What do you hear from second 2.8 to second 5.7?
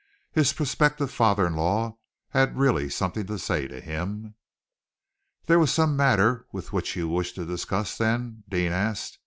something to say to him. "There